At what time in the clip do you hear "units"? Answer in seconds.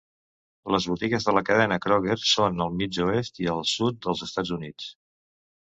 4.59-4.91